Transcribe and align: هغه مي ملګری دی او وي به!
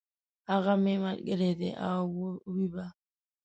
هغه 0.51 0.73
مي 0.83 0.95
ملګری 1.05 1.51
دی 1.59 1.71
او 1.89 2.01
وي 2.53 2.65
به! 2.73 2.85